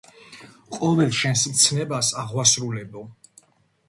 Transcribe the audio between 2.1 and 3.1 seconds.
აღვასრულებო